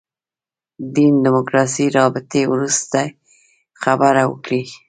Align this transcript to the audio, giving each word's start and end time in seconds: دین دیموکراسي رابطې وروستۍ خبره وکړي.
دین 0.95 1.13
دیموکراسي 1.25 1.85
رابطې 1.97 2.41
وروستۍ 2.51 3.07
خبره 3.81 4.23
وکړي. 4.27 4.61